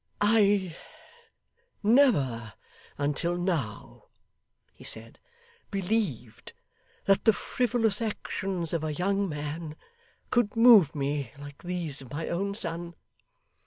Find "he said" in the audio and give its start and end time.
4.73-5.19